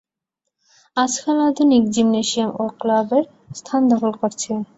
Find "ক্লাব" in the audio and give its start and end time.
2.79-3.09